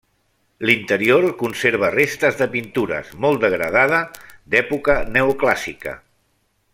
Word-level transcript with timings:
L'interior 0.69 1.27
conserva 1.41 1.91
restes 1.97 2.39
de 2.41 2.47
pintures, 2.55 3.13
molt 3.27 3.45
degradada, 3.45 4.01
d'època 4.55 4.97
neoclàssica. 5.19 5.95